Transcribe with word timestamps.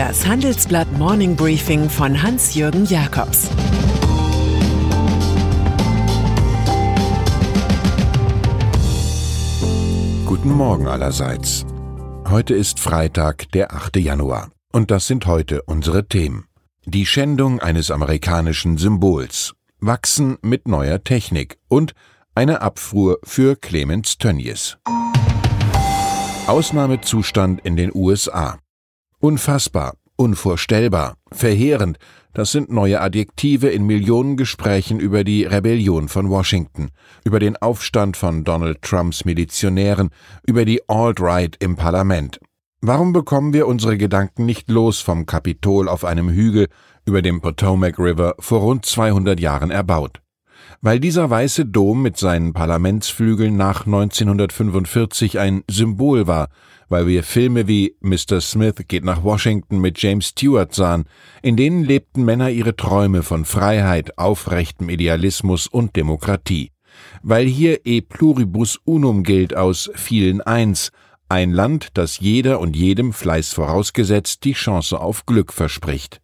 Das 0.00 0.26
Handelsblatt 0.26 0.90
Morning 0.92 1.36
Briefing 1.36 1.90
von 1.90 2.22
Hans-Jürgen 2.22 2.86
Jakobs 2.86 3.50
Guten 10.24 10.52
Morgen 10.52 10.86
allerseits. 10.86 11.66
Heute 12.26 12.54
ist 12.54 12.80
Freitag, 12.80 13.52
der 13.52 13.74
8. 13.74 13.96
Januar. 13.96 14.50
Und 14.72 14.90
das 14.90 15.06
sind 15.06 15.26
heute 15.26 15.60
unsere 15.64 16.08
Themen. 16.08 16.46
Die 16.86 17.04
Schändung 17.04 17.60
eines 17.60 17.90
amerikanischen 17.90 18.78
Symbols, 18.78 19.52
Wachsen 19.80 20.38
mit 20.40 20.66
neuer 20.66 21.04
Technik 21.04 21.58
und 21.68 21.92
eine 22.34 22.62
Abfuhr 22.62 23.18
für 23.22 23.54
Clemens 23.54 24.16
Tönnies. 24.16 24.78
Ausnahmezustand 26.46 27.60
in 27.66 27.76
den 27.76 27.90
USA. 27.94 28.56
Unfassbar, 29.22 29.96
unvorstellbar, 30.16 31.18
verheerend, 31.30 31.98
das 32.32 32.52
sind 32.52 32.72
neue 32.72 33.02
Adjektive 33.02 33.68
in 33.68 33.84
Millionen 33.84 34.38
Gesprächen 34.38 34.98
über 34.98 35.24
die 35.24 35.44
Rebellion 35.44 36.08
von 36.08 36.30
Washington, 36.30 36.88
über 37.22 37.38
den 37.38 37.58
Aufstand 37.58 38.16
von 38.16 38.44
Donald 38.44 38.80
Trumps 38.80 39.26
Milizionären, 39.26 40.08
über 40.46 40.64
die 40.64 40.88
Alt-Right 40.88 41.54
im 41.58 41.76
Parlament. 41.76 42.40
Warum 42.80 43.12
bekommen 43.12 43.52
wir 43.52 43.66
unsere 43.66 43.98
Gedanken 43.98 44.46
nicht 44.46 44.70
los 44.70 45.00
vom 45.00 45.26
Kapitol 45.26 45.90
auf 45.90 46.06
einem 46.06 46.30
Hügel 46.30 46.68
über 47.04 47.20
dem 47.20 47.42
Potomac 47.42 47.98
River 47.98 48.36
vor 48.38 48.60
rund 48.60 48.86
200 48.86 49.38
Jahren 49.38 49.70
erbaut? 49.70 50.22
Weil 50.80 51.00
dieser 51.00 51.28
weiße 51.28 51.66
Dom 51.66 52.02
mit 52.02 52.16
seinen 52.16 52.52
Parlamentsflügeln 52.52 53.56
nach 53.56 53.86
1945 53.86 55.38
ein 55.38 55.62
Symbol 55.68 56.26
war, 56.26 56.48
weil 56.88 57.06
wir 57.06 57.22
Filme 57.22 57.68
wie 57.68 57.96
Mr. 58.00 58.40
Smith 58.40 58.74
geht 58.88 59.04
nach 59.04 59.22
Washington 59.22 59.80
mit 59.80 60.02
James 60.02 60.28
Stewart 60.28 60.74
sahen, 60.74 61.04
in 61.42 61.56
denen 61.56 61.84
lebten 61.84 62.24
Männer 62.24 62.50
ihre 62.50 62.76
Träume 62.76 63.22
von 63.22 63.44
Freiheit, 63.44 64.18
aufrechtem 64.18 64.88
Idealismus 64.88 65.66
und 65.66 65.96
Demokratie. 65.96 66.72
Weil 67.22 67.46
hier 67.46 67.86
e 67.86 68.00
pluribus 68.00 68.78
unum 68.84 69.22
gilt 69.22 69.56
aus 69.56 69.90
vielen 69.94 70.40
eins, 70.40 70.90
ein 71.28 71.52
Land, 71.52 71.90
das 71.94 72.18
jeder 72.18 72.58
und 72.58 72.74
jedem 72.74 73.12
Fleiß 73.12 73.52
vorausgesetzt 73.52 74.44
die 74.44 74.54
Chance 74.54 75.00
auf 75.00 75.26
Glück 75.26 75.52
verspricht. 75.52 76.20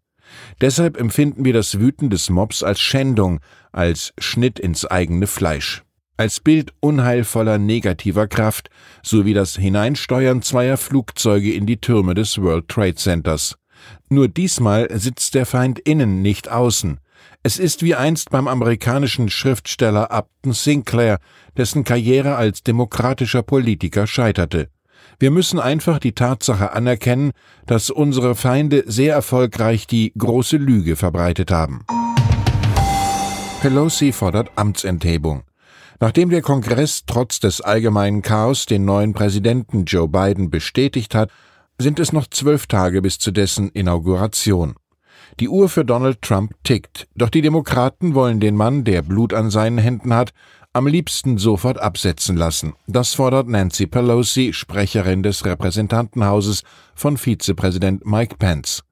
Deshalb 0.60 0.96
empfinden 0.98 1.44
wir 1.44 1.52
das 1.52 1.78
Wüten 1.78 2.10
des 2.10 2.30
Mobs 2.30 2.62
als 2.62 2.80
Schändung, 2.80 3.40
als 3.72 4.12
Schnitt 4.18 4.58
ins 4.58 4.84
eigene 4.84 5.26
Fleisch, 5.26 5.82
als 6.16 6.40
Bild 6.40 6.72
unheilvoller 6.80 7.58
negativer 7.58 8.26
Kraft, 8.26 8.70
sowie 9.02 9.34
das 9.34 9.56
Hineinsteuern 9.56 10.42
zweier 10.42 10.76
Flugzeuge 10.76 11.52
in 11.52 11.66
die 11.66 11.80
Türme 11.80 12.14
des 12.14 12.40
World 12.40 12.68
Trade 12.68 12.94
Centers. 12.94 13.56
Nur 14.08 14.28
diesmal 14.28 14.88
sitzt 14.98 15.34
der 15.34 15.46
Feind 15.46 15.78
innen, 15.78 16.22
nicht 16.22 16.50
außen. 16.50 16.98
Es 17.42 17.58
ist 17.58 17.82
wie 17.82 17.94
einst 17.94 18.30
beim 18.30 18.48
amerikanischen 18.48 19.28
Schriftsteller 19.28 20.10
Upton 20.10 20.52
Sinclair, 20.52 21.18
dessen 21.56 21.84
Karriere 21.84 22.36
als 22.36 22.62
demokratischer 22.62 23.42
Politiker 23.42 24.06
scheiterte. 24.06 24.68
Wir 25.18 25.30
müssen 25.30 25.58
einfach 25.58 25.98
die 25.98 26.12
Tatsache 26.12 26.72
anerkennen, 26.72 27.32
dass 27.64 27.88
unsere 27.88 28.34
Feinde 28.34 28.84
sehr 28.86 29.14
erfolgreich 29.14 29.86
die 29.86 30.12
große 30.16 30.58
Lüge 30.58 30.94
verbreitet 30.94 31.50
haben. 31.50 31.86
Pelosi 33.62 34.12
fordert 34.12 34.50
Amtsenthebung. 34.56 35.42
Nachdem 36.00 36.28
der 36.28 36.42
Kongress 36.42 37.04
trotz 37.06 37.40
des 37.40 37.62
allgemeinen 37.62 38.20
Chaos 38.20 38.66
den 38.66 38.84
neuen 38.84 39.14
Präsidenten 39.14 39.86
Joe 39.86 40.06
Biden 40.06 40.50
bestätigt 40.50 41.14
hat, 41.14 41.30
sind 41.78 41.98
es 41.98 42.12
noch 42.12 42.26
zwölf 42.26 42.66
Tage 42.66 43.00
bis 43.00 43.18
zu 43.18 43.30
dessen 43.30 43.70
Inauguration. 43.70 44.74
Die 45.40 45.48
Uhr 45.48 45.70
für 45.70 45.84
Donald 45.84 46.20
Trump 46.20 46.52
tickt, 46.62 47.08
doch 47.14 47.30
die 47.30 47.42
Demokraten 47.42 48.14
wollen 48.14 48.40
den 48.40 48.56
Mann, 48.56 48.84
der 48.84 49.00
Blut 49.00 49.32
an 49.32 49.50
seinen 49.50 49.78
Händen 49.78 50.14
hat, 50.14 50.32
am 50.76 50.86
liebsten 50.86 51.38
sofort 51.38 51.78
absetzen 51.78 52.36
lassen. 52.36 52.74
Das 52.86 53.14
fordert 53.14 53.48
Nancy 53.48 53.86
Pelosi, 53.86 54.52
Sprecherin 54.52 55.22
des 55.22 55.46
Repräsentantenhauses 55.46 56.64
von 56.94 57.16
Vizepräsident 57.16 58.04
Mike 58.04 58.36
Pence. 58.38 58.82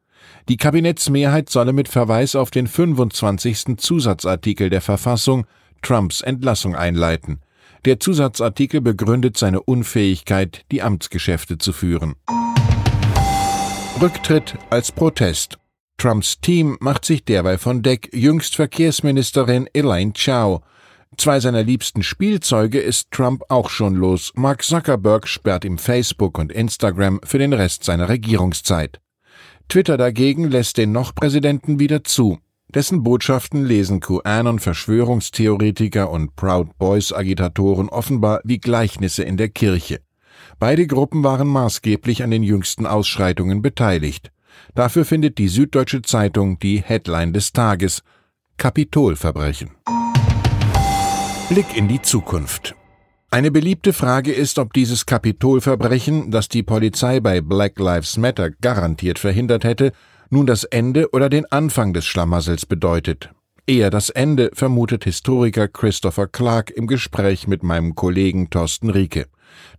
Die 0.49 0.57
Kabinettsmehrheit 0.57 1.51
solle 1.51 1.75
mit 1.75 1.89
Verweis 1.89 2.37
auf 2.37 2.51
den 2.51 2.67
25. 2.67 3.77
Zusatzartikel 3.77 4.71
der 4.71 4.81
Verfassung 4.81 5.47
Trumps 5.83 6.23
Entlassung 6.23 6.75
einleiten. 6.75 7.41
Der 7.85 8.01
Zusatzartikel 8.01 8.81
begründet 8.81 9.37
seine 9.37 9.61
Unfähigkeit, 9.61 10.65
die 10.71 10.81
Amtsgeschäfte 10.81 11.59
zu 11.59 11.75
führen. 11.75 12.15
Rücktritt 14.01 14.55
als 14.71 14.91
Protest. 14.91 15.59
Trumps 15.99 16.41
Team 16.41 16.79
macht 16.81 17.05
sich 17.05 17.27
derweil 17.27 17.59
von 17.59 17.83
Deck, 17.83 18.09
jüngst 18.15 18.57
Verkehrsministerin 18.57 19.69
Elaine 19.75 20.15
Chao 20.15 20.63
Zwei 21.17 21.41
seiner 21.41 21.63
liebsten 21.63 22.03
Spielzeuge 22.03 22.81
ist 22.81 23.11
Trump 23.11 23.45
auch 23.49 23.71
schon 23.71 23.95
los. 23.95 24.33
Mark 24.35 24.63
Zuckerberg 24.63 25.29
sperrt 25.29 25.65
ihm 25.65 25.79
Facebook 25.79 26.39
und 26.39 26.53
Instagram 26.53 27.21
für 27.25 27.39
den 27.39 27.53
Rest 27.53 27.85
seiner 27.85 28.09
Regierungszeit. 28.09 29.01
Twitter 29.69 29.97
dagegen 29.97 30.51
lässt 30.51 30.77
den 30.77 30.93
noch 30.93 31.15
Präsidenten 31.15 31.79
wieder 31.79 32.05
zu. 32.05 32.39
Dessen 32.75 33.03
Botschaften 33.03 33.65
lesen 33.65 34.01
QAnon 34.01 34.59
Verschwörungstheoretiker 34.59 36.11
und 36.11 36.35
Proud 36.35 36.77
Boys 36.79 37.13
Agitatoren 37.13 37.89
offenbar 37.89 38.41
wie 38.45 38.59
Gleichnisse 38.59 39.23
in 39.23 39.37
der 39.37 39.49
Kirche. 39.49 40.01
Beide 40.59 40.87
Gruppen 40.87 41.23
waren 41.23 41.49
maßgeblich 41.49 42.23
an 42.23 42.31
den 42.31 42.43
jüngsten 42.43 42.87
Ausschreitungen 42.87 43.63
beteiligt. 43.63 44.31
Dafür 44.75 45.05
findet 45.05 45.39
die 45.39 45.49
Süddeutsche 45.49 46.03
Zeitung 46.03 46.59
die 46.59 46.83
Headline 46.83 47.33
des 47.33 47.53
Tages 47.53 48.03
Kapitolverbrechen. 48.57 49.71
Blick 51.51 51.77
in 51.77 51.89
die 51.89 52.01
Zukunft. 52.01 52.75
Eine 53.31 53.51
beliebte 53.51 53.93
Frage 53.93 54.33
ist, 54.33 54.59
ob 54.59 54.73
dieses 54.73 55.05
Kapitolverbrechen, 55.05 56.31
das 56.31 56.49
die 56.49 56.63
Polizei 56.63 57.21
bei 57.21 57.43
Black 57.43 57.79
Lives 57.79 58.17
Matter 58.17 58.51
garantiert 58.51 59.19
verhindert 59.19 59.63
hätte, 59.63 59.93
nun 60.31 60.47
das 60.47 60.65
Ende 60.65 61.11
oder 61.13 61.29
den 61.29 61.45
Anfang 61.53 61.93
des 61.93 62.07
Schlamassels 62.07 62.65
bedeutet. 62.65 63.29
Eher 63.67 63.91
das 63.91 64.09
Ende, 64.09 64.53
vermutet 64.55 65.05
Historiker 65.05 65.69
Christopher 65.69 66.29
Clark 66.29 66.71
im 66.71 66.87
Gespräch 66.87 67.47
mit 67.47 67.63
meinem 67.63 67.95
Kollegen 67.95 68.49
Thorsten 68.49 68.89
Rieke. 68.89 69.27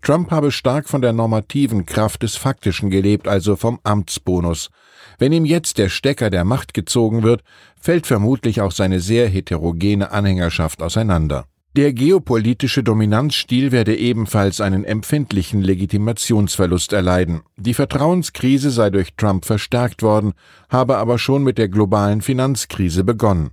Trump 0.03 0.29
habe 0.29 0.51
stark 0.51 0.87
von 0.87 1.01
der 1.01 1.13
normativen 1.13 1.87
Kraft 1.87 2.21
des 2.21 2.35
Faktischen 2.35 2.91
gelebt, 2.91 3.27
also 3.27 3.55
vom 3.55 3.79
Amtsbonus. 3.83 4.69
Wenn 5.17 5.31
ihm 5.31 5.45
jetzt 5.45 5.79
der 5.79 5.89
Stecker 5.89 6.29
der 6.29 6.43
Macht 6.43 6.75
gezogen 6.75 7.23
wird, 7.23 7.41
fällt 7.79 8.05
vermutlich 8.05 8.61
auch 8.61 8.71
seine 8.71 8.99
sehr 8.99 9.27
heterogene 9.27 10.11
Anhängerschaft 10.11 10.83
auseinander. 10.83 11.47
Der 11.75 11.91
geopolitische 11.91 12.83
Dominanzstil 12.83 13.73
werde 13.73 13.97
ebenfalls 13.97 14.61
einen 14.61 14.85
empfindlichen 14.85 15.61
Legitimationsverlust 15.61 16.93
erleiden. 16.93 17.41
Die 17.57 17.73
Vertrauenskrise 17.73 18.71
sei 18.71 18.89
durch 18.89 19.15
Trump 19.17 19.43
verstärkt 19.43 20.01
worden, 20.01 20.31
habe 20.69 20.95
aber 20.95 21.19
schon 21.19 21.43
mit 21.43 21.57
der 21.57 21.67
globalen 21.67 22.21
Finanzkrise 22.21 23.03
begonnen. 23.03 23.49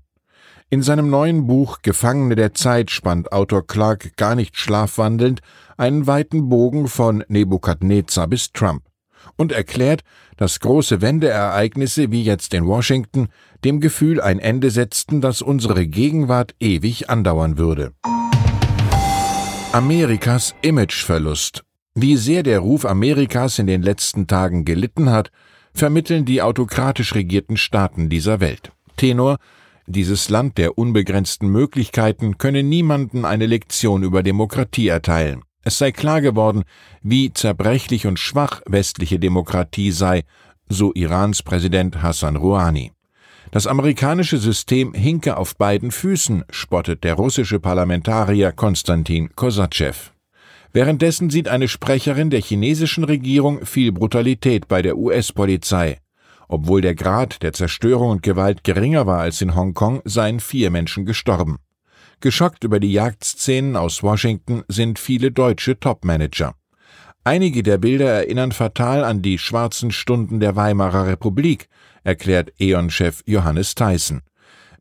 In 0.70 0.82
seinem 0.82 1.10
neuen 1.10 1.48
Buch 1.48 1.80
Gefangene 1.82 2.36
der 2.36 2.54
Zeit 2.54 2.92
spannt 2.92 3.32
Autor 3.32 3.66
Clark 3.66 4.16
gar 4.16 4.36
nicht 4.36 4.56
schlafwandelnd 4.56 5.40
einen 5.76 6.06
weiten 6.06 6.48
Bogen 6.48 6.86
von 6.86 7.24
Nebukadnezar 7.26 8.28
bis 8.28 8.52
Trump 8.52 8.84
und 9.36 9.52
erklärt, 9.52 10.02
dass 10.36 10.60
große 10.60 11.00
Wendeereignisse 11.00 12.10
wie 12.10 12.22
jetzt 12.22 12.54
in 12.54 12.66
Washington 12.66 13.28
dem 13.64 13.80
Gefühl 13.80 14.20
ein 14.20 14.38
Ende 14.38 14.70
setzten, 14.70 15.20
dass 15.20 15.42
unsere 15.42 15.86
Gegenwart 15.86 16.54
ewig 16.60 17.10
andauern 17.10 17.58
würde. 17.58 17.92
Amerikas 19.72 20.54
Imageverlust. 20.62 21.62
Wie 21.94 22.16
sehr 22.16 22.42
der 22.42 22.60
Ruf 22.60 22.84
Amerikas 22.84 23.58
in 23.58 23.66
den 23.66 23.82
letzten 23.82 24.26
Tagen 24.26 24.64
gelitten 24.64 25.10
hat, 25.10 25.30
vermitteln 25.74 26.24
die 26.24 26.42
autokratisch 26.42 27.14
regierten 27.14 27.56
Staaten 27.56 28.08
dieser 28.08 28.40
Welt. 28.40 28.72
Tenor 28.96 29.38
dieses 29.86 30.30
Land 30.30 30.58
der 30.58 30.78
unbegrenzten 30.78 31.48
Möglichkeiten 31.48 32.38
könne 32.38 32.62
niemanden 32.62 33.24
eine 33.24 33.46
Lektion 33.46 34.02
über 34.02 34.22
Demokratie 34.22 34.88
erteilen. 34.88 35.42
Es 35.64 35.78
sei 35.78 35.92
klar 35.92 36.20
geworden, 36.20 36.64
wie 37.02 37.32
zerbrechlich 37.32 38.06
und 38.06 38.18
schwach 38.18 38.62
westliche 38.66 39.18
Demokratie 39.18 39.92
sei, 39.92 40.22
so 40.68 40.92
Irans 40.94 41.42
Präsident 41.42 42.02
Hassan 42.02 42.36
Rouhani. 42.36 42.92
Das 43.52 43.66
amerikanische 43.66 44.38
System 44.38 44.94
hinke 44.94 45.36
auf 45.36 45.56
beiden 45.56 45.90
Füßen, 45.90 46.44
spottet 46.50 47.04
der 47.04 47.14
russische 47.14 47.60
Parlamentarier 47.60 48.50
Konstantin 48.50 49.36
Kosatschew. 49.36 49.92
Währenddessen 50.72 51.28
sieht 51.28 51.48
eine 51.48 51.68
Sprecherin 51.68 52.30
der 52.30 52.40
chinesischen 52.40 53.04
Regierung 53.04 53.66
viel 53.66 53.92
Brutalität 53.92 54.68
bei 54.68 54.80
der 54.80 54.96
US-Polizei. 54.96 55.98
Obwohl 56.48 56.80
der 56.80 56.94
Grad 56.94 57.42
der 57.42 57.52
Zerstörung 57.52 58.10
und 58.10 58.22
Gewalt 58.22 58.64
geringer 58.64 59.06
war 59.06 59.20
als 59.20 59.42
in 59.42 59.54
Hongkong, 59.54 60.00
seien 60.04 60.40
vier 60.40 60.70
Menschen 60.70 61.04
gestorben. 61.04 61.58
Geschockt 62.22 62.62
über 62.62 62.78
die 62.78 62.92
Jagdszenen 62.92 63.74
aus 63.74 64.04
Washington 64.04 64.62
sind 64.68 65.00
viele 65.00 65.32
deutsche 65.32 65.80
Topmanager. 65.80 66.54
Einige 67.24 67.64
der 67.64 67.78
Bilder 67.78 68.10
erinnern 68.10 68.52
fatal 68.52 69.02
an 69.02 69.22
die 69.22 69.38
schwarzen 69.38 69.90
Stunden 69.90 70.38
der 70.38 70.54
Weimarer 70.54 71.08
Republik, 71.08 71.68
erklärt 72.04 72.52
E.ON-Chef 72.60 73.24
Johannes 73.26 73.74
Tyson. 73.74 74.22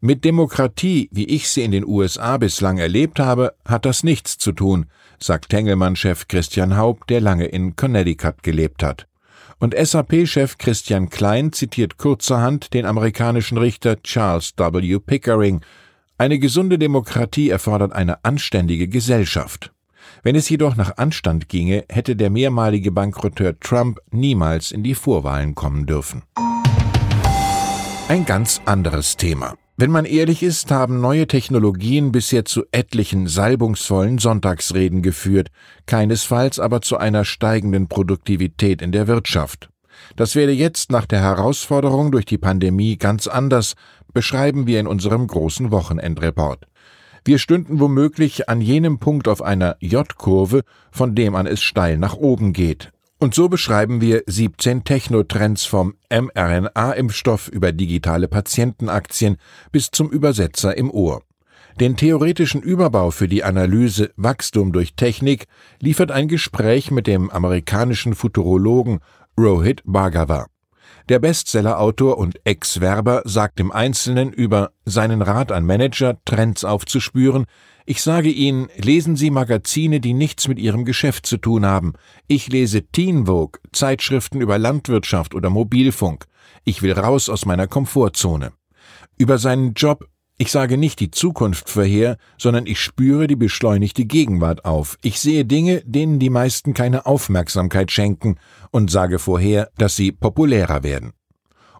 Mit 0.01 0.23
Demokratie, 0.23 1.09
wie 1.11 1.25
ich 1.25 1.49
sie 1.49 1.63
in 1.63 1.71
den 1.71 1.83
USA 1.83 2.37
bislang 2.37 2.77
erlebt 2.77 3.19
habe, 3.19 3.55
hat 3.65 3.85
das 3.85 4.03
nichts 4.03 4.37
zu 4.37 4.51
tun, 4.51 4.85
sagt 5.19 5.49
Tengelmann-Chef 5.49 6.27
Christian 6.27 6.77
Haupt, 6.77 7.09
der 7.09 7.21
lange 7.21 7.45
in 7.45 7.75
Connecticut 7.75 8.43
gelebt 8.43 8.83
hat. 8.83 9.07
Und 9.57 9.75
SAP-Chef 9.75 10.59
Christian 10.59 11.09
Klein 11.09 11.53
zitiert 11.53 11.97
kurzerhand 11.97 12.75
den 12.75 12.85
amerikanischen 12.85 13.57
Richter 13.57 13.99
Charles 14.03 14.53
W. 14.57 14.99
Pickering. 14.99 15.61
Eine 16.21 16.37
gesunde 16.37 16.77
Demokratie 16.77 17.49
erfordert 17.49 17.93
eine 17.93 18.23
anständige 18.23 18.87
Gesellschaft. 18.87 19.73
Wenn 20.21 20.35
es 20.35 20.47
jedoch 20.49 20.75
nach 20.75 20.97
Anstand 20.97 21.49
ginge, 21.49 21.83
hätte 21.89 22.15
der 22.15 22.29
mehrmalige 22.29 22.91
Bankrotteur 22.91 23.59
Trump 23.59 23.99
niemals 24.11 24.71
in 24.71 24.83
die 24.83 24.93
Vorwahlen 24.93 25.55
kommen 25.55 25.87
dürfen. 25.87 26.21
Ein 28.07 28.25
ganz 28.25 28.61
anderes 28.65 29.17
Thema. 29.17 29.55
Wenn 29.77 29.89
man 29.89 30.05
ehrlich 30.05 30.43
ist, 30.43 30.69
haben 30.69 31.01
neue 31.01 31.25
Technologien 31.25 32.11
bisher 32.11 32.45
zu 32.45 32.65
etlichen 32.71 33.25
salbungsvollen 33.25 34.19
Sonntagsreden 34.19 35.01
geführt, 35.01 35.47
keinesfalls 35.87 36.59
aber 36.59 36.83
zu 36.83 36.97
einer 36.97 37.25
steigenden 37.25 37.87
Produktivität 37.87 38.83
in 38.83 38.91
der 38.91 39.07
Wirtschaft. 39.07 39.71
Das 40.15 40.35
werde 40.35 40.51
jetzt 40.51 40.91
nach 40.91 41.05
der 41.05 41.21
Herausforderung 41.21 42.11
durch 42.11 42.25
die 42.25 42.37
Pandemie 42.37 42.97
ganz 42.97 43.27
anders, 43.27 43.75
beschreiben 44.13 44.67
wir 44.67 44.79
in 44.79 44.87
unserem 44.87 45.27
großen 45.27 45.71
Wochenendreport. 45.71 46.67
Wir 47.23 47.37
stünden 47.37 47.79
womöglich 47.79 48.49
an 48.49 48.61
jenem 48.61 48.97
Punkt 48.97 49.27
auf 49.27 49.41
einer 49.41 49.75
J-Kurve, 49.79 50.63
von 50.91 51.13
dem 51.13 51.35
an 51.35 51.45
es 51.45 51.61
steil 51.61 51.97
nach 51.97 52.15
oben 52.15 52.51
geht. 52.51 52.91
Und 53.19 53.35
so 53.35 53.47
beschreiben 53.49 54.01
wir 54.01 54.23
17 54.25 54.83
Technotrends 54.83 55.65
vom 55.65 55.93
mRNA-Impfstoff 56.09 57.49
über 57.49 57.71
digitale 57.71 58.27
Patientenaktien 58.27 59.37
bis 59.71 59.91
zum 59.91 60.09
Übersetzer 60.09 60.75
im 60.75 60.89
Ohr. 60.89 61.21
Den 61.79 61.95
theoretischen 61.95 62.63
Überbau 62.63 63.11
für 63.11 63.27
die 63.27 63.43
Analyse 63.43 64.11
Wachstum 64.15 64.71
durch 64.71 64.95
Technik 64.95 65.45
liefert 65.79 66.11
ein 66.11 66.27
Gespräch 66.27 66.89
mit 66.89 67.05
dem 67.05 67.29
amerikanischen 67.29 68.15
Futurologen 68.15 68.99
Rohit 69.37 69.83
Bhargava. 69.85 70.47
Der 71.09 71.19
Bestsellerautor 71.19 72.17
und 72.17 72.39
Ex-Werber 72.45 73.23
sagt 73.25 73.59
im 73.59 73.71
Einzelnen 73.71 74.31
über 74.31 74.71
seinen 74.85 75.21
Rat 75.21 75.51
an 75.51 75.65
Manager, 75.65 76.17
Trends 76.25 76.63
aufzuspüren, 76.63 77.45
ich 77.85 78.03
sage 78.03 78.29
Ihnen, 78.29 78.69
lesen 78.77 79.15
Sie 79.15 79.31
Magazine, 79.31 79.99
die 79.99 80.13
nichts 80.13 80.47
mit 80.47 80.59
Ihrem 80.59 80.85
Geschäft 80.85 81.25
zu 81.25 81.37
tun 81.37 81.65
haben. 81.65 81.93
Ich 82.27 82.47
lese 82.47 82.83
Teen 82.83 83.25
Vogue, 83.25 83.59
Zeitschriften 83.71 84.39
über 84.39 84.59
Landwirtschaft 84.59 85.33
oder 85.33 85.49
Mobilfunk. 85.49 86.25
Ich 86.63 86.83
will 86.83 86.93
raus 86.93 87.27
aus 87.27 87.45
meiner 87.45 87.67
Komfortzone. 87.67 88.53
Über 89.17 89.39
seinen 89.39 89.73
Job 89.73 90.07
ich 90.41 90.51
sage 90.51 90.75
nicht 90.75 90.99
die 90.99 91.11
Zukunft 91.11 91.69
vorher, 91.69 92.17
sondern 92.35 92.65
ich 92.65 92.79
spüre 92.79 93.27
die 93.27 93.35
beschleunigte 93.35 94.05
Gegenwart 94.05 94.65
auf. 94.65 94.97
Ich 95.03 95.19
sehe 95.19 95.45
Dinge, 95.45 95.83
denen 95.85 96.17
die 96.17 96.31
meisten 96.31 96.73
keine 96.73 97.05
Aufmerksamkeit 97.05 97.91
schenken 97.91 98.37
und 98.71 98.89
sage 98.89 99.19
vorher, 99.19 99.69
dass 99.77 99.95
sie 99.95 100.11
populärer 100.11 100.81
werden. 100.81 101.13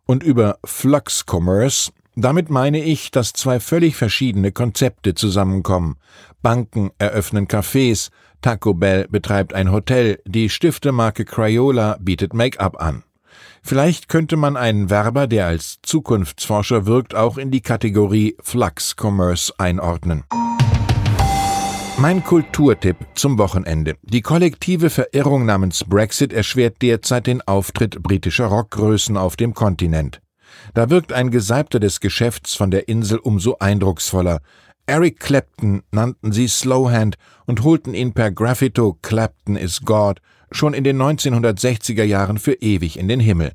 Und 0.05 0.21
über 0.21 0.59
Flux 0.63 1.25
Commerce, 1.27 1.91
damit 2.15 2.51
meine 2.51 2.83
ich, 2.83 3.09
dass 3.09 3.33
zwei 3.33 3.59
völlig 3.59 3.95
verschiedene 3.95 4.51
Konzepte 4.51 5.15
zusammenkommen. 5.15 5.95
Banken 6.43 6.91
eröffnen 6.99 7.47
Cafés, 7.47 8.11
Taco 8.43 8.75
Bell 8.75 9.07
betreibt 9.07 9.55
ein 9.55 9.71
Hotel, 9.71 10.19
die 10.27 10.49
Stiftemarke 10.49 11.25
Crayola 11.25 11.97
bietet 11.99 12.35
Make-up 12.35 12.79
an. 12.79 13.01
Vielleicht 13.61 14.09
könnte 14.09 14.37
man 14.37 14.57
einen 14.57 14.89
Werber, 14.89 15.27
der 15.27 15.45
als 15.47 15.77
Zukunftsforscher 15.83 16.85
wirkt, 16.85 17.15
auch 17.15 17.37
in 17.37 17.51
die 17.51 17.61
Kategorie 17.61 18.35
Flux 18.41 18.95
Commerce 18.99 19.53
einordnen. 19.57 20.23
Mein 21.97 22.23
Kulturtipp 22.23 22.97
zum 23.13 23.37
Wochenende. 23.37 23.95
Die 24.01 24.21
kollektive 24.21 24.89
Verirrung 24.89 25.45
namens 25.45 25.83
Brexit 25.83 26.33
erschwert 26.33 26.81
derzeit 26.81 27.27
den 27.27 27.41
Auftritt 27.43 28.01
britischer 28.01 28.47
Rockgrößen 28.47 29.17
auf 29.17 29.35
dem 29.35 29.53
Kontinent. 29.53 30.19
Da 30.73 30.89
wirkt 30.89 31.13
ein 31.13 31.29
Gesalbter 31.29 31.79
des 31.79 31.99
Geschäfts 31.99 32.55
von 32.55 32.71
der 32.71 32.87
Insel 32.87 33.19
umso 33.19 33.57
eindrucksvoller. 33.59 34.41
Eric 34.87 35.19
Clapton 35.19 35.83
nannten 35.91 36.31
sie 36.31 36.47
Slowhand 36.47 37.17
und 37.45 37.63
holten 37.63 37.93
ihn 37.93 38.13
per 38.13 38.31
Graffito 38.31 38.97
Clapton 39.01 39.55
is 39.55 39.81
God 39.81 40.19
schon 40.51 40.73
in 40.73 40.83
den 40.83 41.01
1960er 41.01 42.03
Jahren 42.03 42.37
für 42.37 42.53
ewig 42.53 42.97
in 42.97 43.07
den 43.07 43.19
Himmel. 43.19 43.51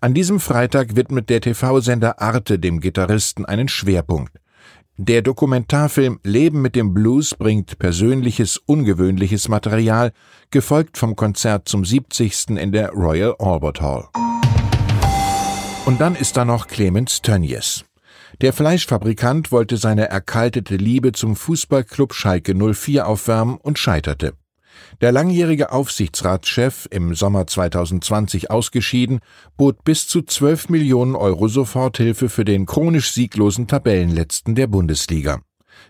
An 0.00 0.14
diesem 0.14 0.40
Freitag 0.40 0.96
widmet 0.96 1.30
der 1.30 1.40
TV-Sender 1.40 2.20
Arte 2.20 2.58
dem 2.58 2.80
Gitarristen 2.80 3.44
einen 3.44 3.68
Schwerpunkt. 3.68 4.32
Der 4.96 5.22
Dokumentarfilm 5.22 6.20
Leben 6.24 6.60
mit 6.60 6.76
dem 6.76 6.92
Blues 6.92 7.34
bringt 7.34 7.78
persönliches, 7.78 8.58
ungewöhnliches 8.58 9.48
Material, 9.48 10.12
gefolgt 10.50 10.98
vom 10.98 11.16
Konzert 11.16 11.68
zum 11.68 11.84
70. 11.84 12.50
in 12.50 12.70
der 12.70 12.90
Royal 12.90 13.34
Albert 13.38 13.80
Hall. 13.80 14.08
Und 15.86 16.00
dann 16.00 16.14
ist 16.14 16.36
da 16.36 16.44
noch 16.44 16.66
Clemens 16.66 17.22
Tönjes. 17.22 17.84
Der 18.42 18.52
Fleischfabrikant 18.52 19.50
wollte 19.50 19.76
seine 19.76 20.08
erkaltete 20.08 20.76
Liebe 20.76 21.12
zum 21.12 21.34
Fußballclub 21.34 22.14
Schalke 22.14 22.54
04 22.54 23.08
aufwärmen 23.08 23.56
und 23.56 23.78
scheiterte. 23.78 24.34
Der 25.00 25.12
langjährige 25.12 25.72
Aufsichtsratschef, 25.72 26.86
im 26.90 27.14
Sommer 27.14 27.46
2020 27.46 28.50
ausgeschieden, 28.50 29.20
bot 29.56 29.84
bis 29.84 30.06
zu 30.06 30.22
12 30.22 30.68
Millionen 30.68 31.14
Euro 31.14 31.48
Soforthilfe 31.48 32.28
für 32.28 32.44
den 32.44 32.66
chronisch 32.66 33.12
sieglosen 33.12 33.66
Tabellenletzten 33.66 34.54
der 34.54 34.66
Bundesliga. 34.66 35.40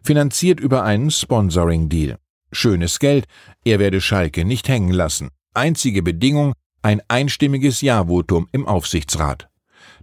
Finanziert 0.03 0.61
über 0.61 0.85
einen 0.85 1.11
Sponsoring-Deal. 1.11 2.19
Schönes 2.53 2.99
Geld, 2.99 3.27
er 3.65 3.79
werde 3.79 4.01
Schalke 4.01 4.45
nicht 4.45 4.69
hängen 4.69 4.93
lassen. 4.93 5.31
Einzige 5.55 6.03
Bedingung, 6.03 6.55
ein 6.83 7.03
einstimmiges 7.09 7.81
Ja-Votum 7.81 8.49
im 8.53 8.67
Aufsichtsrat. 8.67 9.49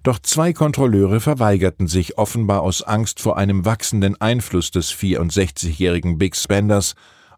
Doch 0.04 0.20
zwei 0.20 0.54
Kontrolleure 0.54 1.20
verweigerten 1.20 1.88
sich 1.88 2.18
offenbar 2.18 2.62
aus 2.62 2.82
Angst 2.82 3.20
vor 3.20 3.38
einem 3.38 3.66
wachsenden 3.66 4.20
Einfluss 4.22 4.72
des 4.72 4.94
64-jährigen 4.94 6.18
Big 6.18 6.36
Spenders 6.36 6.94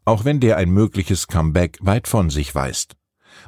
auch 0.09 0.25
wenn 0.25 0.39
der 0.39 0.57
ein 0.57 0.71
mögliches 0.71 1.27
Comeback 1.27 1.77
weit 1.81 2.07
von 2.07 2.31
sich 2.31 2.56
weist. 2.56 2.95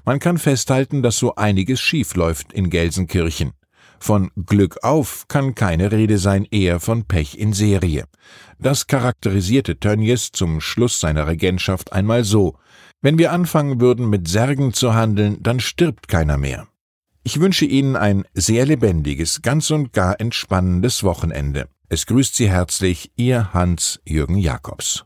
Man 0.05 0.19
kann 0.19 0.37
festhalten, 0.37 1.01
dass 1.01 1.17
so 1.17 1.33
einiges 1.33 1.81
schief 1.81 2.13
läuft 2.15 2.53
in 2.53 2.69
Gelsenkirchen. 2.69 3.53
Von 3.99 4.29
Glück 4.45 4.83
auf 4.83 5.27
kann 5.27 5.55
keine 5.55 5.91
Rede 5.91 6.19
sein, 6.19 6.45
eher 6.49 6.79
von 6.79 7.05
Pech 7.05 7.37
in 7.37 7.53
Serie. 7.53 8.05
Das 8.59 8.85
charakterisierte 8.85 9.79
Tönnies 9.79 10.31
zum 10.31 10.61
Schluss 10.61 10.99
seiner 10.99 11.25
Regentschaft 11.25 11.93
einmal 11.93 12.23
so. 12.23 12.57
Wenn 13.01 13.17
wir 13.17 13.31
anfangen 13.31 13.81
würden, 13.81 14.07
mit 14.07 14.27
Särgen 14.27 14.71
zu 14.71 14.93
handeln, 14.93 15.37
dann 15.41 15.59
stirbt 15.59 16.07
keiner 16.07 16.37
mehr. 16.37 16.67
Ich 17.23 17.39
wünsche 17.39 17.65
Ihnen 17.65 17.95
ein 17.95 18.23
sehr 18.35 18.67
lebendiges, 18.67 19.41
ganz 19.41 19.71
und 19.71 19.93
gar 19.93 20.19
entspannendes 20.19 21.03
Wochenende. 21.03 21.69
Es 21.89 22.05
grüßt 22.05 22.35
Sie 22.35 22.49
herzlich 22.49 23.11
Ihr 23.15 23.51
Hans-Jürgen 23.51 24.37
Jakobs. 24.37 25.05